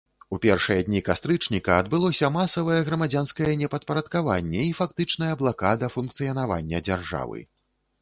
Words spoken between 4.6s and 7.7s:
і фактычная блакада функцыянавання дзяржавы.